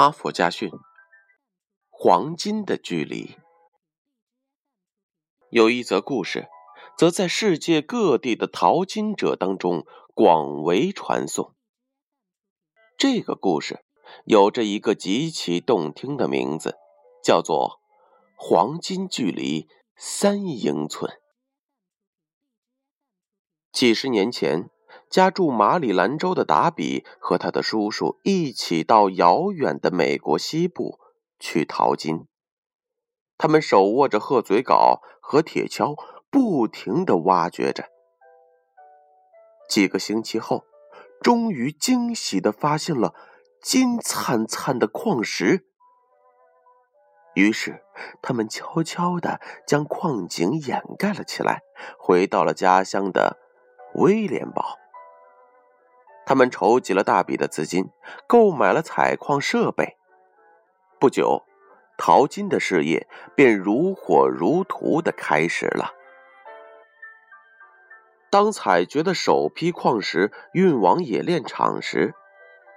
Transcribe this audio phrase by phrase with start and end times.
[0.00, 0.70] 哈佛家训：
[1.90, 3.36] 黄金的距离。
[5.50, 6.48] 有一则故事，
[6.96, 11.54] 则在世界各地的淘金者当中广为传颂。
[12.96, 13.84] 这个故事
[14.24, 16.78] 有着一个极其动听的名字，
[17.22, 17.82] 叫做
[18.40, 21.20] “黄金距离三英寸”。
[23.70, 24.70] 几十年前。
[25.10, 31.00] 家住马里兰州的达比和他的叔叔一起到遥远的美国西部
[31.40, 32.28] 去淘金。
[33.36, 35.96] 他们手握着鹤嘴镐和铁锹，
[36.30, 37.86] 不停地挖掘着。
[39.68, 40.64] 几个星期后，
[41.20, 43.14] 终于惊喜地发现了
[43.60, 45.66] 金灿灿的矿石。
[47.34, 47.82] 于是，
[48.22, 51.62] 他们悄悄地将矿井掩盖了起来，
[51.98, 53.38] 回到了家乡的
[53.94, 54.76] 威廉堡。
[56.26, 57.90] 他们筹集了大笔的资金，
[58.26, 59.96] 购买了采矿设备。
[60.98, 61.44] 不久，
[61.96, 65.94] 淘金的事业便如火如荼的开始了。
[68.30, 72.14] 当采掘的首批矿石运往冶炼厂时，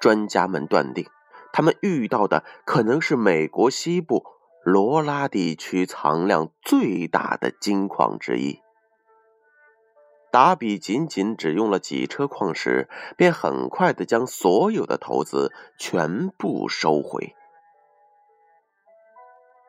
[0.00, 1.06] 专家们断定，
[1.52, 4.24] 他们遇到的可能是美国西部
[4.64, 8.62] 罗拉地区藏量最大的金矿之一。
[10.32, 12.88] 达比仅仅只用了几车矿石，
[13.18, 17.36] 便很快的将所有的投资全部收回。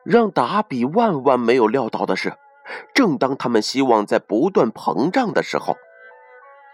[0.04, 2.38] 让达比万万没有料到的是，
[2.94, 5.76] 正当他们希望在不断膨胀的时候，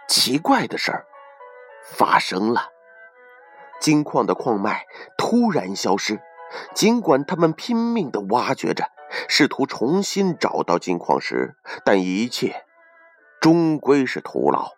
[0.09, 1.05] 奇怪的事儿
[1.83, 2.69] 发生了：
[3.81, 4.87] 金矿的矿脉
[5.19, 6.21] 突然消失。
[6.75, 8.85] 尽管他们拼命的挖掘着，
[9.29, 12.65] 试图重新找到金矿石，但一切。
[13.41, 14.73] 终归是徒劳，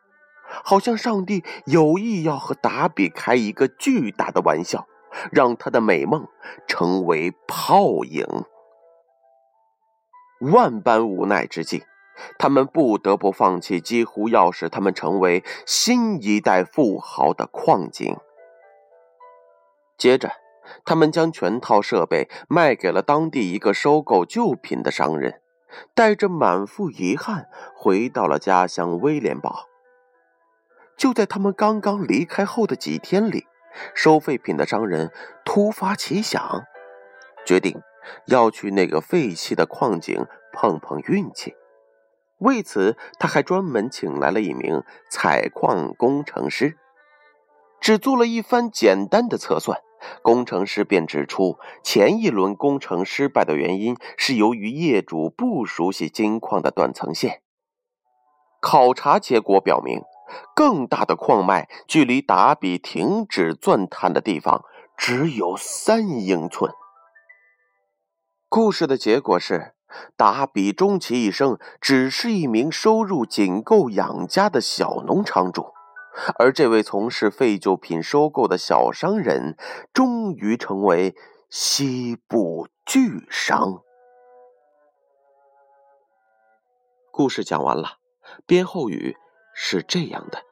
[0.65, 4.87] 好像上帝有意要和达比开一个巨大的玩笑，
[5.33, 6.29] 让他的美梦
[6.69, 8.25] 成为泡影。
[10.53, 11.85] 万般无奈之际，
[12.39, 18.17] 他们不得不放弃几乎要使他们成为新一代富豪的矿井。
[19.99, 20.33] 接着，
[20.85, 25.42] 他们将全套设备卖给了当地一个收购旧品的商人。
[25.95, 29.67] 带着满腹遗憾回到了家乡威廉堡。
[30.97, 33.47] 就在他们刚刚离开后的几天里，
[33.95, 35.11] 收废品的商人
[35.45, 36.65] 突发奇想，
[37.45, 37.81] 决定
[38.27, 41.55] 要去那个废弃的矿井碰碰运气。
[42.39, 46.77] 为此，他还专门请来了一名采矿工程师，
[47.81, 49.81] 只做了一番简单的测算。
[50.23, 57.43] 工程师便指出，前一轮工程失败的原因是由于业主不熟悉金矿的断层线。
[58.61, 60.03] 考察结果表明，
[60.55, 64.65] 更大的矿脉距离达比停止钻探的地方
[64.97, 66.73] 只有三英寸。
[68.49, 69.75] 故事的结果是，
[70.17, 75.73] 达比终其一生只是一名收入仅够养家的小农场主。
[76.39, 79.57] 而这位从事废旧品收购的小商人，
[79.93, 81.15] 终于成为
[81.49, 83.83] 西部巨商。
[87.11, 87.99] 故事讲完了，
[88.47, 89.17] 编后语
[89.55, 90.43] 是这样的：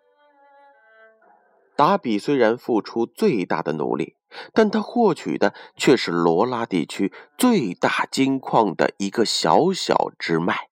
[1.77, 4.17] 达比虽然付出最大的努力，
[4.53, 10.69] 但他获取的却是罗拉地区最大金矿的一个小小支脉。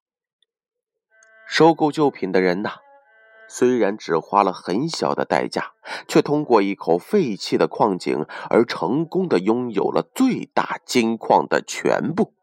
[1.46, 2.76] 收购旧品的人呐。
[3.48, 5.72] 虽然只花了很小的代价，
[6.06, 12.34] 却通过一口废弃的矿井而成功的拥有了最大金矿的全部。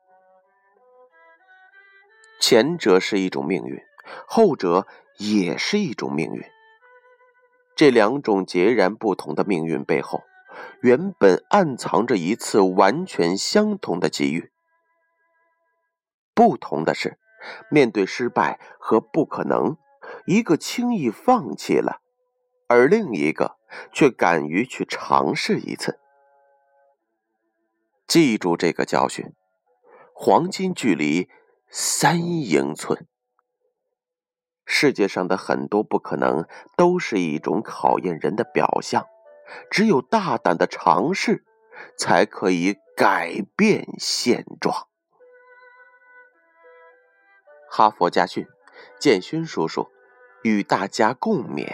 [2.42, 3.80] 前者是一种命运，
[4.28, 4.88] 后者
[5.18, 6.44] 也是一种命运。
[7.76, 10.24] 这两种截然不同的命运背后，
[10.82, 14.52] 原本暗藏着一次完全相同的机遇。
[16.34, 17.18] 不同的是，
[17.70, 19.78] 面对失败和不可能。
[20.26, 22.02] 一个轻易放弃了，
[22.68, 23.58] 而另一个
[23.94, 26.00] 却敢于去尝试一次。
[28.08, 29.34] 记住这个教训：
[30.14, 31.30] 黄金距离
[31.70, 33.08] 三英寸。
[34.66, 39.06] 世界上的很多不可能，都是一种考验人的表象。
[39.70, 41.46] 只有大胆的尝试，
[42.00, 44.88] 才可以改变现状。
[47.70, 48.48] 哈佛家训，
[49.00, 49.92] 建勋叔叔。
[50.46, 51.66] 与大家共勉。